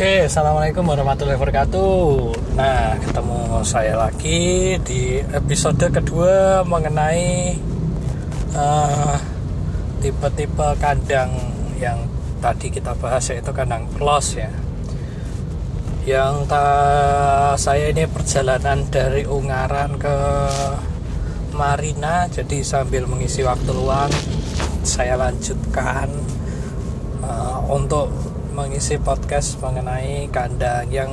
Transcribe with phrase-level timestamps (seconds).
[0.00, 2.32] Oke, assalamualaikum warahmatullahi wabarakatuh.
[2.56, 7.52] Nah, ketemu saya lagi di episode kedua mengenai
[8.56, 9.20] uh,
[10.00, 11.28] tipe-tipe kandang
[11.76, 12.08] yang
[12.40, 14.48] tadi kita bahas yaitu kandang close ya.
[16.08, 16.64] Yang ta
[17.60, 20.16] saya ini perjalanan dari Ungaran ke
[21.52, 24.08] Marina, jadi sambil mengisi waktu luang
[24.80, 26.08] saya lanjutkan
[27.20, 30.90] uh, untuk mengisi podcast mengenai kandang.
[30.90, 31.10] Yang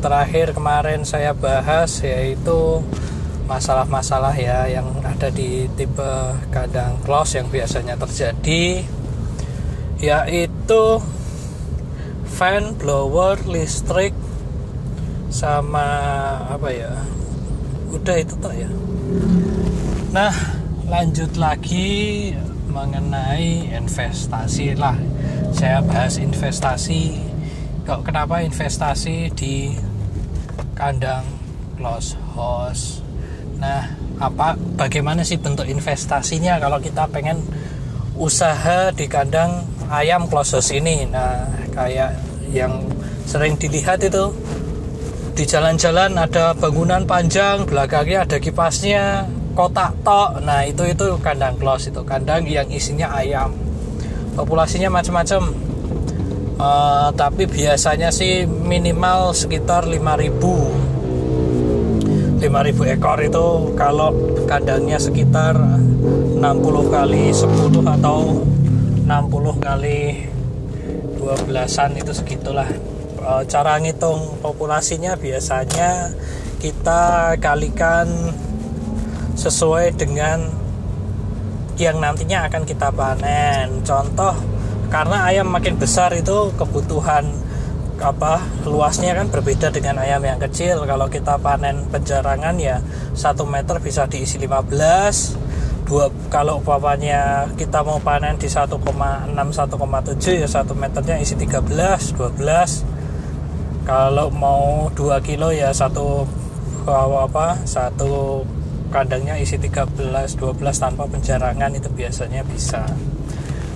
[0.00, 2.80] terakhir kemarin saya bahas yaitu
[3.44, 6.12] masalah-masalah ya yang ada di tipe
[6.54, 8.86] kandang close yang biasanya terjadi
[10.00, 10.84] yaitu
[12.24, 14.16] fan blower listrik
[15.28, 15.88] sama
[16.48, 16.92] apa ya?
[17.90, 18.70] Udah itu tak ya?
[20.14, 20.32] Nah
[20.88, 22.32] lanjut lagi
[22.70, 24.94] mengenai investasi lah
[25.54, 27.18] saya bahas investasi.
[27.84, 29.74] Kok kenapa investasi di
[30.76, 31.24] kandang
[31.76, 33.04] close house
[33.60, 37.44] nah apa bagaimana sih bentuk investasinya kalau kita pengen
[38.16, 41.04] usaha di kandang ayam close house ini?
[41.08, 41.44] Nah
[41.76, 42.16] kayak
[42.52, 42.84] yang
[43.28, 44.32] sering dilihat itu
[45.36, 50.40] di jalan-jalan ada bangunan panjang belakangnya ada kipasnya kotak tok.
[50.40, 53.52] Nah itu itu kandang close itu kandang yang isinya ayam
[54.40, 55.52] populasinya macam-macam.
[56.60, 64.12] Uh, tapi biasanya sih minimal sekitar 5000 5000 ekor itu kalau
[64.44, 66.40] kandangnya sekitar 60
[66.92, 68.44] kali 10 atau
[69.04, 70.24] 60 kali
[71.20, 72.68] 12an itu segitulah.
[73.20, 76.16] Uh, cara ngitung populasinya biasanya
[76.60, 78.08] kita kalikan
[79.36, 80.59] sesuai dengan
[81.80, 83.80] yang nantinya akan kita panen.
[83.80, 84.36] Contoh
[84.92, 87.24] karena ayam makin besar itu kebutuhan
[88.00, 90.84] apa luasnya kan berbeda dengan ayam yang kecil.
[90.84, 92.84] Kalau kita panen penjarangan ya
[93.16, 95.40] satu meter bisa diisi 15
[95.90, 99.34] dua kalau umpamanya kita mau panen di 1,6 1,7
[100.38, 101.66] ya satu meternya isi 13
[102.14, 106.30] 12 kalau mau 2 kilo ya satu
[106.86, 108.46] apa satu
[108.90, 109.96] kandangnya isi 13
[110.36, 112.84] 12 tanpa penjarangan itu biasanya bisa.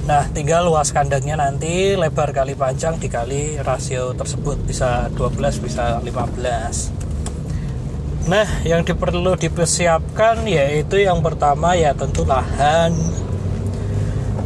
[0.05, 7.05] Nah tinggal luas kandangnya nanti lebar kali panjang dikali rasio tersebut bisa 12 bisa 15
[8.25, 12.97] nah yang perlu dipersiapkan yaitu yang pertama ya tentu lahan.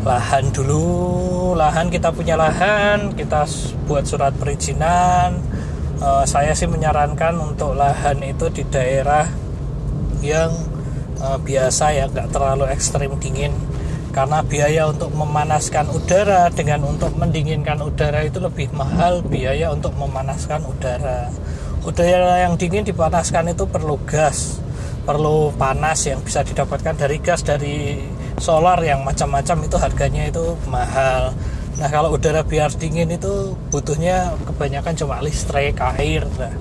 [0.02, 1.54] Lahan dulu.
[1.54, 3.46] Lahan kita punya lahan kita
[3.86, 5.38] buat surat perizinan.
[5.98, 9.26] Uh, saya sih menyarankan untuk lahan itu di daerah
[10.20, 10.50] yang
[11.22, 13.54] uh, biasa ya nggak terlalu ekstrim dingin.
[14.08, 20.64] Karena biaya untuk memanaskan udara dengan untuk mendinginkan udara itu lebih mahal biaya untuk memanaskan
[20.66, 21.30] udara.
[21.86, 24.58] Udara yang dingin dipanaskan itu perlu gas
[25.08, 27.96] perlu panas yang bisa didapatkan dari gas dari
[28.36, 31.32] solar yang macam-macam itu harganya itu mahal.
[31.80, 36.52] Nah kalau udara biar dingin itu butuhnya kebanyakan cuma listrik air nah,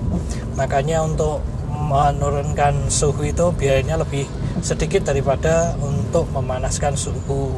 [0.56, 1.44] makanya untuk
[1.88, 4.28] menurunkan suhu itu biayanya lebih
[4.60, 7.56] sedikit daripada untuk memanaskan suhu.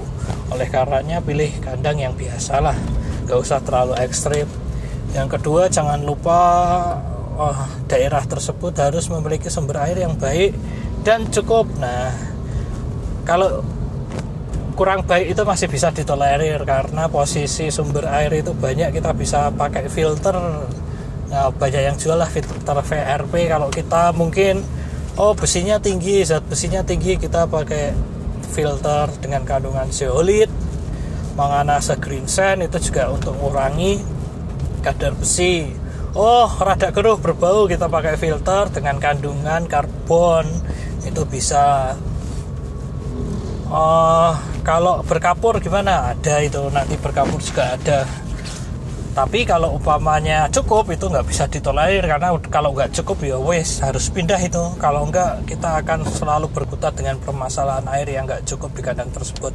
[0.54, 2.78] Oleh karenanya pilih kandang yang biasa lah.
[3.26, 4.46] Gak usah terlalu ekstrim.
[5.10, 6.38] Yang kedua jangan lupa
[7.34, 7.58] oh,
[7.90, 10.54] daerah tersebut harus memiliki sumber air yang baik
[11.02, 11.66] dan cukup.
[11.82, 12.14] Nah
[13.26, 13.66] kalau
[14.78, 19.92] kurang baik itu masih bisa ditolerir karena posisi sumber air itu banyak kita bisa pakai
[19.92, 20.32] filter
[21.30, 24.66] Nah, banyak yang jual lah filter VRP kalau kita mungkin
[25.14, 27.94] oh besinya tinggi, zat besinya tinggi kita pakai
[28.50, 30.50] filter dengan kandungan zeolit,
[31.38, 34.02] manganase green sand itu juga untuk mengurangi
[34.82, 35.70] kadar besi.
[36.18, 40.50] Oh, rada keruh berbau kita pakai filter dengan kandungan karbon
[41.06, 41.94] itu bisa.
[43.70, 44.34] Oh,
[44.66, 46.10] kalau berkapur gimana?
[46.10, 48.02] Ada itu nanti berkapur juga ada
[49.20, 52.00] tapi kalau upamanya cukup itu nggak bisa ditolerir.
[52.08, 54.80] Karena kalau nggak cukup ya wes harus pindah itu.
[54.80, 59.52] Kalau nggak kita akan selalu berkutat dengan permasalahan air yang nggak cukup di kandang tersebut.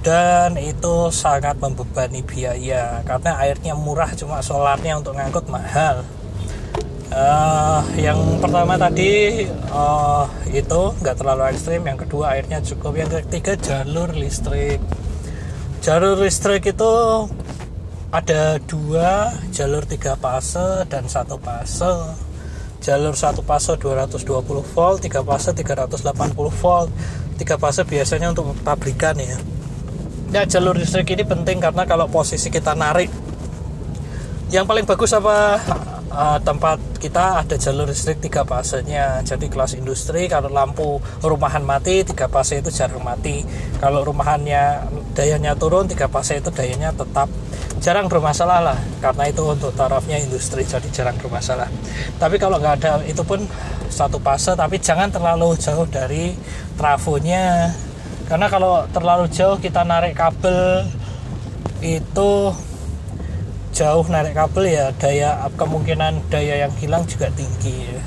[0.00, 6.00] Dan itu sangat membebani biaya karena airnya murah cuma solarnya untuk ngangkut mahal.
[7.12, 11.84] Uh, yang pertama tadi uh, itu nggak terlalu ekstrim.
[11.84, 12.96] Yang kedua airnya cukup.
[12.96, 14.80] Yang ketiga jalur listrik.
[15.84, 16.92] Jalur listrik itu
[18.08, 21.92] ada dua jalur tiga fase dan satu fase.
[22.78, 24.24] Jalur satu fase 220
[24.72, 26.08] volt tiga fase 380
[26.62, 26.88] volt.
[27.36, 29.36] Tiga fase biasanya untuk pabrikan ya.
[30.32, 33.12] Nah jalur listrik ini penting karena kalau posisi kita narik
[34.48, 35.60] yang paling bagus apa
[36.08, 39.20] uh, tempat kita ada jalur listrik tiga fasenya.
[39.20, 43.44] Jadi kelas industri kalau lampu rumahan mati tiga fase itu jarang mati.
[43.76, 47.28] Kalau rumahannya dayanya turun tiga fase itu dayanya tetap
[47.78, 51.70] jarang bermasalah lah karena itu untuk tarafnya industri jadi jarang bermasalah.
[52.18, 53.46] Tapi kalau nggak ada itu pun
[53.88, 56.34] satu fase tapi jangan terlalu jauh dari
[56.76, 57.72] trafonya.
[58.28, 60.84] Karena kalau terlalu jauh kita narik kabel
[61.80, 62.52] itu
[63.78, 68.02] jauh narik kabel ya daya kemungkinan daya yang hilang juga tinggi ya.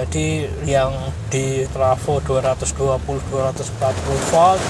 [0.00, 0.92] jadi yang
[1.28, 4.60] di trafo 220 240 volt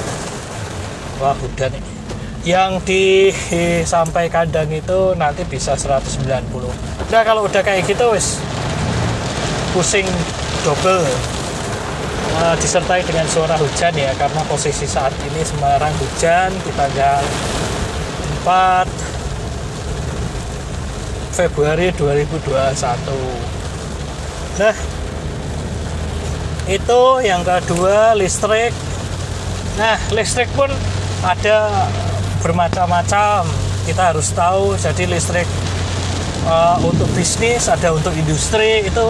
[1.23, 1.94] wah udah nih
[2.45, 3.33] yang di
[3.89, 6.29] sampai kandang itu nanti bisa 190
[7.09, 8.37] nah kalau udah kayak gitu wis
[9.75, 10.07] pusing
[10.63, 11.03] double.
[12.35, 17.23] Uh, disertai dengan suara hujan ya karena posisi saat ini Semarang hujan kita tanggal
[18.43, 18.91] 4
[21.39, 22.35] Februari 2021
[24.59, 24.75] nah
[26.65, 28.73] itu yang kedua listrik.
[29.77, 30.73] Nah listrik pun
[31.23, 31.87] ada
[32.45, 33.49] bermacam-macam.
[33.89, 35.49] Kita harus tahu jadi listrik
[36.45, 39.07] uh, untuk bisnis ada untuk industri itu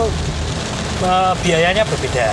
[1.03, 2.31] uh, biayanya berbeda.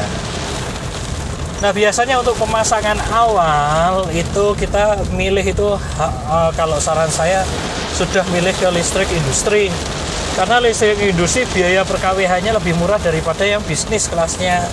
[1.61, 7.45] Nah biasanya untuk pemasangan awal itu kita milih itu uh, kalau saran saya
[7.93, 9.69] sudah milih ke listrik industri.
[10.33, 14.65] Karena listrik industri biaya per KWH nya lebih murah daripada yang bisnis kelasnya.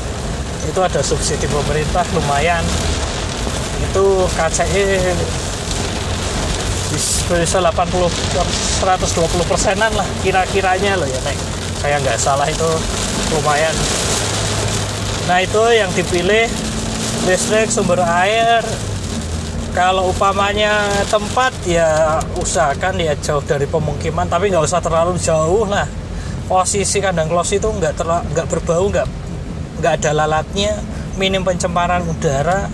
[0.64, 2.64] Itu ada subsidi pemerintah lumayan.
[3.92, 5.12] Itu KCE
[6.88, 8.08] bisa 80
[8.80, 11.38] 120 persenan lah kira-kiranya loh ya Nek.
[11.78, 12.68] Saya nggak salah itu
[13.36, 13.74] lumayan.
[15.28, 16.48] Nah itu yang dipilih
[17.28, 18.64] listrik sumber air.
[19.76, 25.86] Kalau upamanya tempat ya usahakan ya jauh dari pemukiman tapi nggak usah terlalu jauh lah.
[26.48, 28.00] Posisi kandang close itu nggak
[28.32, 29.06] nggak berbau nggak
[29.78, 30.72] nggak ada lalatnya.
[31.20, 32.66] Minim pencemaran udara.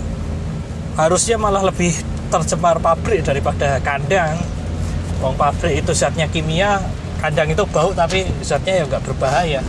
[0.95, 4.35] Harusnya malah lebih tercemar pabrik daripada kandang.
[5.23, 6.83] Wong pabrik itu zatnya kimia
[7.23, 9.63] kandang itu bau tapi zatnya ya nggak berbahaya.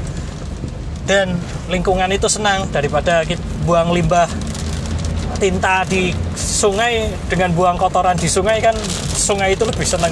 [1.06, 1.38] Dan
[1.70, 3.22] lingkungan itu senang daripada
[3.62, 4.26] buang limbah
[5.38, 8.74] tinta di sungai dengan buang kotoran di sungai kan
[9.14, 10.10] sungai itu lebih senang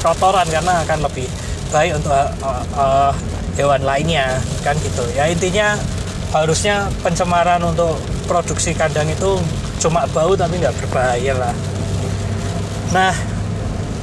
[0.00, 1.28] kotoran karena akan lebih
[1.68, 3.12] baik untuk uh, uh,
[3.60, 5.04] hewan lainnya kan gitu.
[5.12, 5.76] Ya intinya
[6.32, 9.36] harusnya pencemaran untuk produksi kandang itu
[9.80, 11.54] cuma bau tapi nggak berbahaya lah.
[12.92, 13.14] Nah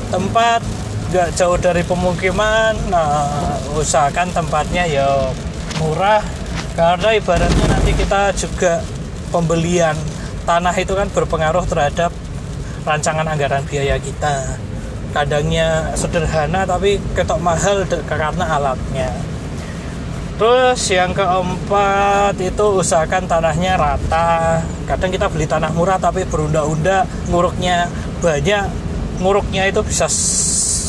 [0.10, 0.62] tempat
[1.10, 5.33] nggak jauh dari pemukiman nah, usahakan tempatnya ya
[5.81, 6.21] murah
[6.77, 8.81] karena ibaratnya nanti kita juga
[9.33, 9.98] pembelian
[10.45, 12.13] tanah itu kan berpengaruh terhadap
[12.86, 14.57] rancangan anggaran biaya kita.
[15.10, 19.10] Kandangnya sederhana tapi ketok mahal karena alatnya
[20.40, 24.64] terus yang keempat itu usahakan tanahnya rata.
[24.88, 27.92] Kadang kita beli tanah murah tapi berunda-unda nguruknya
[28.24, 28.64] banyak
[29.20, 30.08] nguruknya itu bisa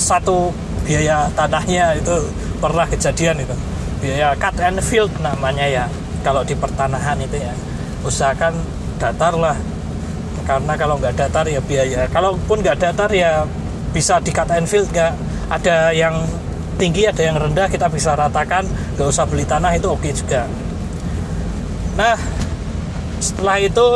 [0.06, 0.54] satu
[0.86, 2.30] biaya tanahnya itu
[2.62, 3.56] pernah kejadian itu.
[3.98, 5.84] Biaya cut and field namanya ya
[6.22, 7.50] kalau di pertanahan itu ya.
[8.06, 8.54] Usahakan
[9.02, 9.58] datar lah
[10.46, 12.06] karena kalau nggak datar ya biaya.
[12.06, 13.42] Kalaupun nggak datar ya
[13.90, 15.10] bisa di cut and field nggak?
[15.50, 16.22] Ada yang
[16.80, 18.64] tinggi ada yang rendah kita bisa ratakan
[18.96, 20.48] nggak usah beli tanah itu oke okay juga.
[22.00, 22.16] Nah
[23.20, 23.86] setelah itu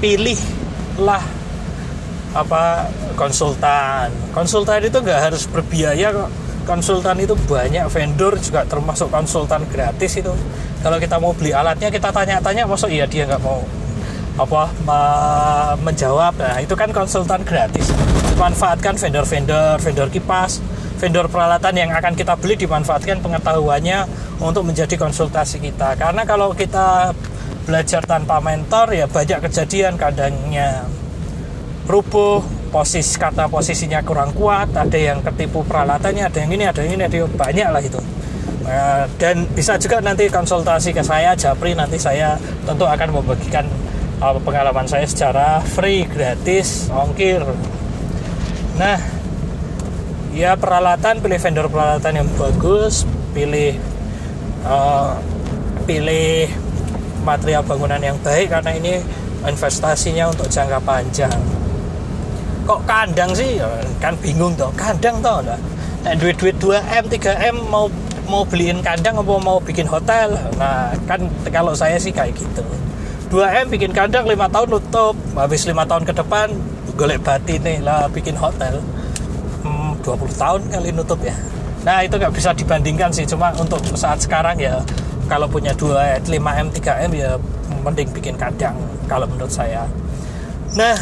[0.00, 1.20] pilihlah
[2.32, 2.88] apa
[3.20, 4.08] konsultan.
[4.32, 6.30] Konsultan itu nggak harus berbiaya kok.
[6.64, 10.32] Konsultan itu banyak vendor juga termasuk konsultan gratis itu.
[10.80, 13.60] Kalau kita mau beli alatnya kita tanya-tanya masuk iya dia nggak mau
[14.40, 14.72] apa
[15.84, 16.32] menjawab.
[16.40, 17.92] Nah itu kan konsultan gratis.
[18.32, 20.64] Dimanfaatkan vendor-vendor vendor kipas
[20.98, 24.06] vendor peralatan yang akan kita beli dimanfaatkan pengetahuannya
[24.40, 25.98] untuk menjadi konsultasi kita.
[25.98, 27.12] Karena kalau kita
[27.64, 29.96] belajar tanpa mentor ya banyak kejadian.
[29.96, 30.84] Kadangnya
[31.88, 32.40] rubuh
[32.72, 37.02] posisi kata posisinya kurang kuat ada yang ketipu peralatannya ada yang ini ada yang ini
[37.06, 38.00] ada yang banyak lah itu.
[38.64, 43.68] Eh, dan bisa juga nanti konsultasi ke saya Japri nanti saya tentu akan membagikan
[44.24, 47.44] uh, pengalaman saya secara free gratis ongkir.
[48.80, 48.96] Nah
[50.34, 53.78] ya peralatan pilih vendor peralatan yang bagus pilih
[54.66, 55.14] uh,
[55.86, 56.50] pilih
[57.22, 58.94] material bangunan yang baik karena ini
[59.46, 61.38] investasinya untuk jangka panjang.
[62.64, 63.60] Kok kandang sih?
[63.60, 63.68] Ya,
[64.02, 67.86] kan bingung toh kandang toh nah, duit duit 2M 3M mau
[68.26, 70.34] mau beliin kandang apa mau bikin hotel?
[70.58, 72.64] Nah kan kalau saya sih kayak gitu.
[73.30, 75.14] 2M bikin kandang lima tahun nutup.
[75.38, 76.50] Habis lima tahun ke depan
[76.94, 78.78] golek bati nih lah bikin hotel
[80.04, 81.32] 20 tahun kali nutup ya.
[81.84, 83.24] Nah itu nggak bisa dibandingkan sih.
[83.24, 84.84] Cuma untuk saat sekarang ya
[85.28, 87.40] kalau punya 2 5M 3M ya
[87.80, 88.76] mending bikin kandang
[89.08, 89.88] kalau menurut saya.
[90.76, 90.96] Nah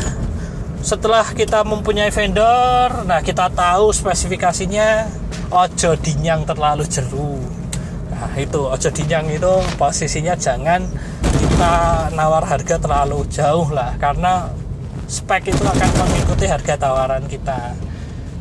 [0.82, 5.06] setelah kita mempunyai vendor nah kita tahu spesifikasinya
[5.50, 7.38] ojo dinyang terlalu jeru.
[8.10, 10.82] Nah itu ojo dinyang itu posisinya jangan
[11.22, 14.50] kita nawar harga terlalu jauh lah karena
[15.06, 17.76] spek itu akan mengikuti harga tawaran kita.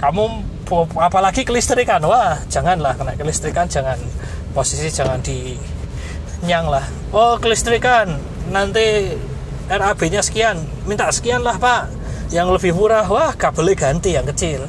[0.02, 0.51] Kamu
[0.96, 2.02] apalagi kelistrikan.
[2.08, 4.00] Wah janganlah kena kelistrikan jangan.
[4.52, 5.56] Posisi jangan di
[6.48, 6.86] nyang lah.
[7.12, 8.16] Oh kelistrikan.
[8.52, 9.16] Nanti
[9.68, 10.64] RAB nya sekian.
[10.88, 11.92] Minta sekian lah pak.
[12.32, 13.06] Yang lebih murah.
[13.08, 14.68] Wah kabelnya ganti yang kecil.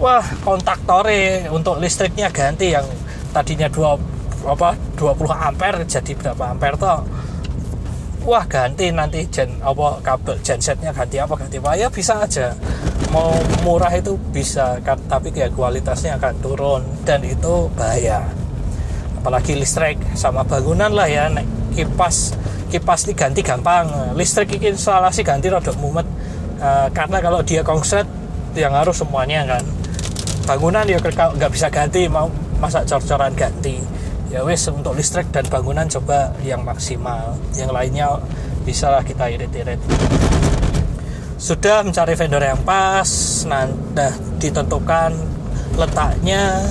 [0.00, 2.72] Wah kontaktore untuk listriknya ganti.
[2.72, 2.88] Yang
[3.32, 7.00] tadinya 2 apa 20 ampere jadi berapa ampere toh.
[8.26, 11.78] Wah ganti nanti gen apa kabel gensetnya ganti apa ganti apa.
[11.78, 12.52] Ya bisa aja
[13.16, 13.32] mau
[13.64, 14.76] murah itu bisa
[15.08, 18.28] tapi kayak kualitasnya akan turun dan itu bahaya.
[19.16, 21.32] Apalagi listrik sama bangunan lah ya
[21.72, 22.36] kipas
[22.68, 24.12] kipas diganti gampang.
[24.12, 26.04] Listrik instalasi ganti rodok mumet.
[26.60, 28.04] Uh, karena kalau dia konslet
[28.52, 29.64] yang harus semuanya kan.
[30.44, 32.28] Bangunan ya nggak bisa ganti mau
[32.60, 33.80] masa cor-coran ganti.
[34.28, 37.32] Ya wes untuk listrik dan bangunan coba yang maksimal.
[37.56, 38.06] Yang lainnya
[38.68, 39.80] bisa lah kita irit-irit
[41.36, 43.08] sudah mencari vendor yang pas
[43.44, 43.68] nah,
[44.40, 45.12] ditentukan
[45.76, 46.64] letaknya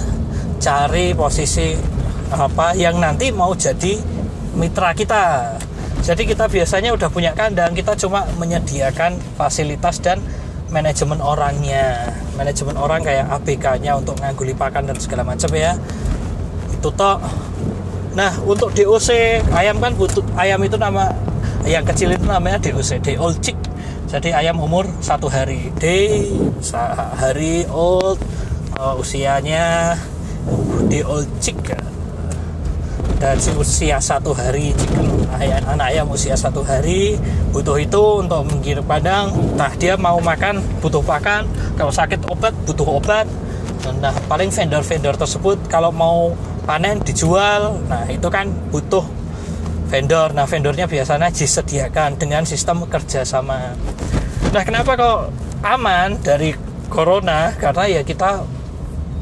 [0.57, 1.77] cari posisi
[2.33, 4.01] apa yang nanti mau jadi
[4.57, 5.53] mitra kita
[6.05, 10.21] jadi kita biasanya udah punya kandang, kita cuma menyediakan fasilitas dan
[10.69, 12.13] manajemen orangnya.
[12.37, 15.73] Manajemen orang kayak ABK-nya untuk nganggu pakan dan segala macam ya.
[16.77, 17.17] Itu toh.
[18.13, 21.09] Nah, untuk DOC ayam kan butuh ayam itu nama
[21.65, 23.57] yang kecil itu namanya DOC, day old chick.
[24.05, 26.29] Jadi ayam umur satu hari, day
[27.17, 28.21] hari old
[28.77, 29.97] uh, usianya
[30.87, 31.57] day old chick
[33.25, 35.01] dan si usia satu hari jika
[35.71, 37.17] anak ayam usia satu hari
[37.49, 39.31] butuh itu untuk menggiring padang.
[39.55, 41.47] Nah dia mau makan butuh pakan.
[41.79, 43.25] Kalau sakit obat butuh obat.
[44.03, 46.35] Nah paling vendor-vendor tersebut kalau mau
[46.67, 47.79] panen dijual.
[47.87, 49.03] Nah itu kan butuh
[49.95, 50.35] vendor.
[50.35, 53.71] Nah vendornya biasanya disediakan dengan sistem kerjasama.
[54.51, 55.31] Nah kenapa kok
[55.63, 56.51] aman dari
[56.91, 57.55] corona?
[57.55, 58.43] Karena ya kita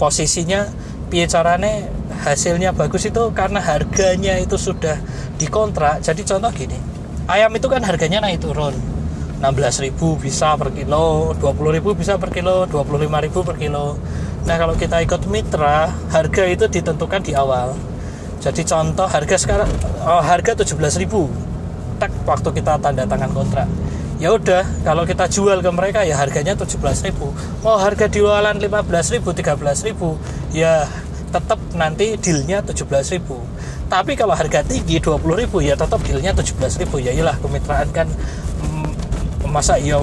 [0.02, 0.66] posisinya
[1.14, 1.86] piye carane
[2.26, 4.98] hasilnya bagus itu karena harganya itu sudah
[5.38, 6.02] dikontrak.
[6.02, 6.78] Jadi contoh gini
[7.30, 8.74] ayam itu kan harganya naik turun.
[9.44, 14.00] 16.000 bisa per kilo 20.000 bisa per kilo 25.000 per kilo.
[14.48, 17.76] Nah kalau kita ikut mitra harga itu ditentukan di awal
[18.44, 19.72] jadi contoh harga sekarang
[20.04, 21.08] oh, harga 17.000
[21.96, 23.68] tak waktu kita tanda tangan kontrak.
[24.20, 27.16] Ya udah kalau kita jual ke mereka ya harganya 17.000
[27.64, 30.84] mau harga jualan 15.000 13.000 ya
[31.32, 33.24] tetap nanti dealnya 17.000
[33.88, 35.24] tapi kalau harga tinggi 20.000
[35.64, 38.08] ya tetap dealnya 17.000 ya iyalah kemitraan kan
[38.60, 40.00] mm, masa iya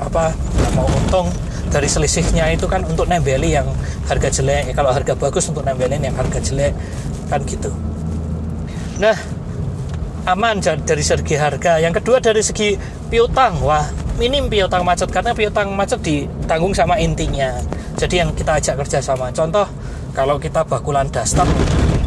[0.00, 0.32] apa
[0.78, 1.28] mau untung.
[1.70, 3.68] Dari selisihnya itu kan untuk nembeli yang
[4.10, 4.74] harga jelek.
[4.74, 6.74] Kalau harga bagus untuk nembelin yang harga jelek
[7.30, 7.70] kan gitu.
[8.98, 9.14] Nah
[10.26, 11.78] aman dari segi harga.
[11.78, 12.74] Yang kedua dari segi
[13.08, 13.62] piutang.
[13.62, 13.86] Wah
[14.20, 17.56] minim piutang macet karena piutang macet ditanggung sama intinya.
[17.96, 19.30] Jadi yang kita ajak kerja sama.
[19.30, 19.64] Contoh
[20.12, 21.46] kalau kita bakulan daster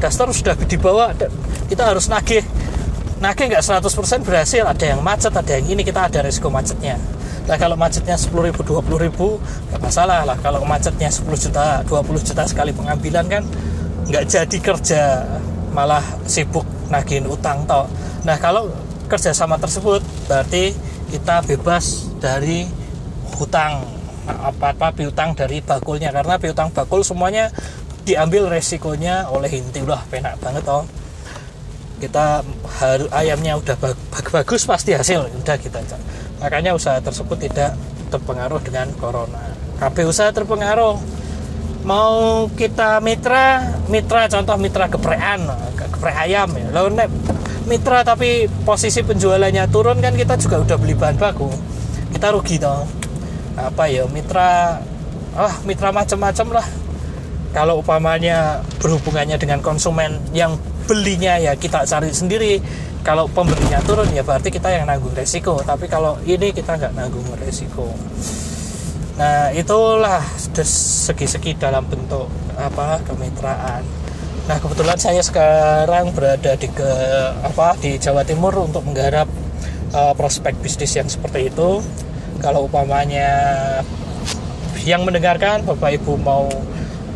[0.03, 1.15] daster sudah dibawa
[1.71, 2.43] kita harus nagih.
[3.23, 4.67] Nagih nggak 100% berhasil.
[4.67, 6.99] Ada yang macet ada yang ini kita ada resiko macetnya.
[7.43, 9.39] Nah kalau macetnya 10 ribu 20 ribu
[9.71, 10.37] nggak masalah lah.
[10.43, 13.43] Kalau macetnya 10 juta 20 juta sekali pengambilan kan
[14.09, 15.01] nggak jadi kerja
[15.71, 17.87] malah sibuk nagihin utang toh
[18.23, 18.69] nah kalau
[19.07, 20.73] kerjasama tersebut berarti
[21.13, 22.65] kita bebas dari
[23.37, 23.85] hutang.
[24.23, 26.09] Apa-apa piutang dari bakulnya?
[26.09, 27.53] Karena piutang bakul semuanya
[28.07, 29.83] diambil resikonya oleh inti.
[29.83, 30.87] Udah penak banget oh
[32.01, 32.41] kita
[32.81, 33.77] harus ayamnya udah
[34.33, 35.29] bagus pasti hasil.
[35.43, 35.83] Udah kita
[36.41, 37.77] makanya usaha tersebut tidak
[38.09, 39.53] terpengaruh dengan corona.
[39.77, 40.97] KB usaha terpengaruh
[41.83, 45.43] mau kita mitra mitra contoh mitra geprean
[45.75, 46.67] geprek ayam ya.
[46.75, 47.07] Lalu
[47.67, 51.47] mitra tapi posisi penjualannya turun kan kita juga udah beli bahan baku.
[52.11, 52.83] Kita rugi toh.
[53.55, 54.79] Apa ya mitra
[55.39, 56.67] ah mitra macam-macam lah.
[57.53, 60.57] Kalau upamanya berhubungannya dengan konsumen yang
[60.89, 62.59] belinya ya kita cari sendiri.
[63.03, 65.59] Kalau pembelinya turun ya berarti kita yang nanggung resiko.
[65.63, 67.91] Tapi kalau ini kita nggak nanggung resiko
[69.13, 70.25] nah itulah
[71.05, 72.25] segi-segi dalam bentuk
[72.57, 73.85] apa kemitraan.
[74.43, 76.91] Nah kebetulan saya sekarang berada di ke
[77.45, 79.29] apa di Jawa Timur untuk menggarap
[79.95, 81.79] uh, prospek bisnis yang seperti itu.
[82.43, 83.31] Kalau upamanya
[84.83, 86.51] yang mendengarkan Bapak Ibu mau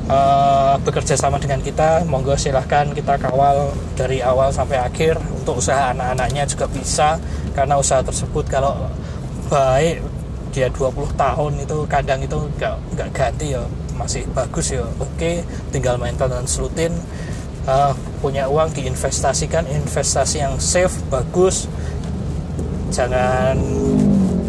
[0.08, 5.20] uh, bekerja sama dengan kita monggo silahkan kita kawal dari awal sampai akhir.
[5.44, 7.20] Untuk usaha anak-anaknya juga bisa
[7.52, 8.88] karena usaha tersebut kalau
[9.52, 10.00] baik
[10.58, 13.62] dia 20 tahun itu kandang itu nggak nggak ganti ya.
[13.94, 14.82] Masih bagus ya.
[14.98, 16.90] Oke tinggal maintenance rutin
[17.70, 19.70] uh, punya uang diinvestasikan.
[19.70, 21.70] Investasi yang safe bagus.
[22.90, 23.54] Jangan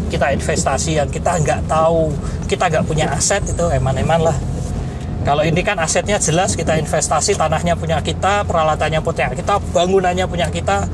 [0.09, 2.09] kita investasi yang kita nggak tahu.
[2.49, 4.37] Kita nggak punya aset itu eman-eman lah.
[5.21, 10.49] Kalau ini kan asetnya jelas kita investasi tanahnya punya kita peralatannya punya kita bangunannya punya
[10.49, 10.89] kita.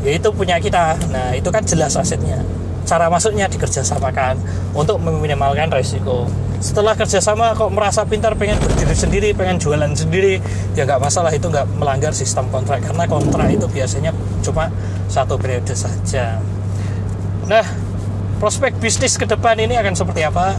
[0.00, 0.96] Ya itu punya kita.
[1.12, 2.40] Nah itu kan jelas asetnya
[2.84, 4.36] cara masuknya dikerjasamakan
[4.76, 6.28] untuk meminimalkan resiko.
[6.64, 10.40] Setelah kerjasama kok merasa pintar pengen berdiri sendiri pengen jualan sendiri
[10.72, 14.72] ya nggak masalah itu nggak melanggar sistem kontrak karena kontrak itu biasanya cuma
[15.12, 16.40] satu periode saja.
[17.44, 17.64] Nah
[18.40, 20.56] prospek bisnis ke depan ini akan seperti apa?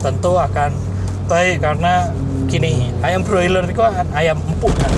[0.00, 0.72] Tentu akan
[1.28, 2.08] baik karena
[2.48, 4.92] gini ayam broiler itu kan ayam empuk kan.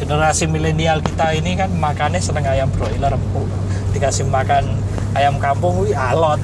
[0.00, 3.44] Generasi milenial kita ini kan makannya seneng ayam broiler empuk.
[3.92, 4.72] Dikasih makan
[5.14, 6.40] ayam kampung wih alot.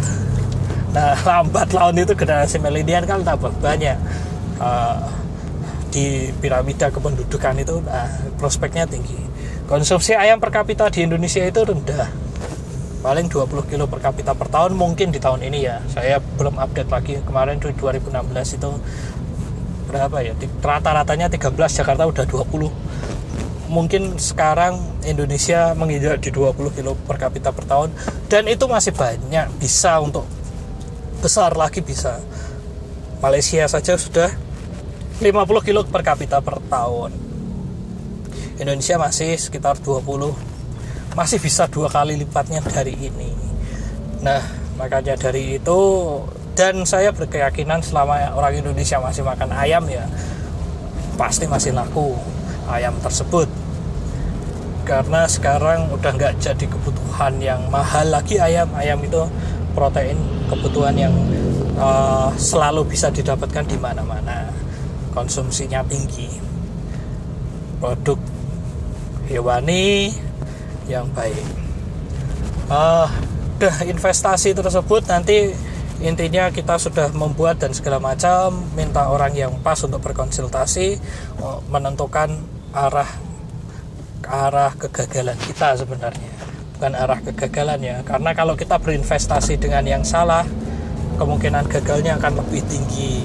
[0.95, 3.97] Nah lambat laun itu generasi milenial kan tambah banyak.
[4.57, 4.97] Uh,
[5.93, 9.17] di piramida kependudukan itu nah, prospeknya tinggi.
[9.65, 12.09] Konsumsi ayam per kapita di Indonesia itu rendah.
[13.01, 15.81] Paling 20 kilo per kapita per tahun mungkin di tahun ini ya.
[15.89, 17.15] Saya belum update lagi.
[17.25, 18.71] Kemarin di 2016 itu
[19.89, 20.33] berapa ya?
[20.61, 22.86] Rata-ratanya 13 Jakarta udah 20
[23.67, 27.91] mungkin sekarang Indonesia menginjak di 20 kilo per kapita per tahun
[28.31, 30.27] dan itu masih banyak bisa untuk
[31.21, 32.23] besar lagi bisa.
[33.19, 34.31] Malaysia saja sudah
[35.19, 37.11] 50 kilo per kapita per tahun.
[38.57, 40.05] Indonesia masih sekitar 20
[41.17, 43.33] masih bisa dua kali lipatnya dari ini.
[44.21, 44.45] Nah
[44.77, 45.81] makanya dari itu
[46.57, 50.05] dan saya berkeyakinan selama orang Indonesia masih makan ayam ya
[51.17, 52.13] pasti masih laku
[52.71, 53.49] ayam tersebut.
[54.87, 58.71] Karena sekarang udah nggak jadi kebutuhan yang mahal lagi ayam.
[58.75, 59.19] Ayam itu
[59.75, 60.15] protein
[60.47, 61.15] kebutuhan yang
[61.75, 64.47] uh, selalu bisa didapatkan di mana-mana.
[65.11, 66.31] Konsumsinya tinggi.
[67.83, 68.19] Produk
[69.27, 70.15] hewani
[70.87, 71.47] yang baik.
[72.71, 73.11] Uh,
[73.57, 75.57] udah investasi tersebut nanti
[76.05, 81.01] intinya kita sudah membuat dan segala macam minta orang yang pas untuk berkonsultasi
[81.73, 82.37] menentukan
[82.77, 83.09] arah
[84.29, 86.31] arah kegagalan kita sebenarnya.
[86.77, 90.45] Bukan arah kegagalan ya karena kalau kita berinvestasi dengan yang salah
[91.17, 93.25] kemungkinan gagalnya akan lebih tinggi.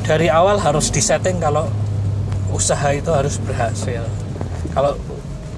[0.00, 1.68] Dari awal harus disetting kalau
[2.54, 4.00] usaha itu harus berhasil.
[4.72, 4.96] Kalau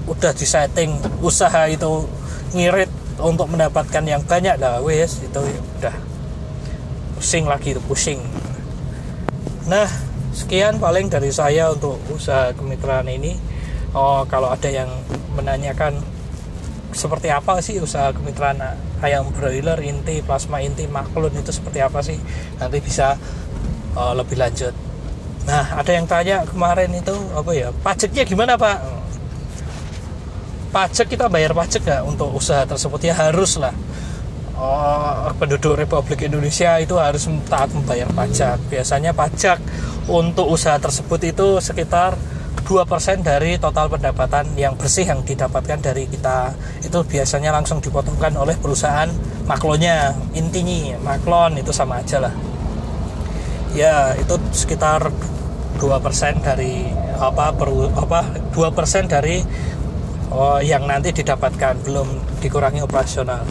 [0.09, 2.03] udah disetting usaha itu
[2.51, 5.39] ngirit untuk mendapatkan yang banyak lah wes itu
[5.79, 5.95] udah.
[7.15, 8.19] Pusing lagi itu pusing.
[9.69, 10.08] Nah
[10.39, 13.35] sekian paling dari saya untuk usaha kemitraan ini.
[13.91, 14.87] Oh kalau ada yang
[15.35, 15.99] menanyakan
[16.95, 18.63] seperti apa sih usaha kemitraan
[19.03, 22.15] ayam broiler inti plasma inti maklun itu seperti apa sih?
[22.55, 23.19] Nanti bisa
[23.99, 24.71] uh, lebih lanjut.
[25.43, 28.79] Nah ada yang tanya kemarin itu apa ya pajaknya gimana pak?
[30.69, 33.01] Pajak kita bayar pajak nggak untuk usaha tersebut?
[33.01, 33.73] Ya harus lah
[34.59, 38.59] oh, penduduk Republik Indonesia itu harus taat membayar pajak.
[38.69, 39.57] Biasanya pajak
[40.09, 42.17] untuk usaha tersebut itu sekitar
[42.65, 46.53] 2% dari total pendapatan yang bersih yang didapatkan dari kita.
[46.85, 49.09] Itu biasanya langsung dipotongkan oleh perusahaan
[49.45, 52.33] maklonya intinya maklon itu sama aja lah.
[53.73, 55.09] Ya itu sekitar
[55.77, 59.41] 2% dari apa perlu apa 2% dari
[60.29, 63.45] oh, yang nanti didapatkan belum dikurangi operasional.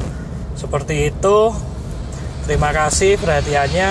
[0.54, 1.54] Seperti itu.
[2.48, 3.90] Terima kasih perhatiannya